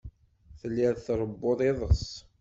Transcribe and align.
Telliḍ 0.59 0.95
tṛewwuḍ 1.05 1.59
iḍes. 1.69 2.05